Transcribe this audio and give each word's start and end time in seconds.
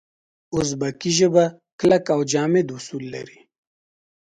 اوزبکي 0.53 1.11
ژبه 1.17 1.43
کلک 1.79 2.05
او 2.15 2.21
جامد 2.31 2.67
اصول 2.77 3.03
لري. 3.13 3.39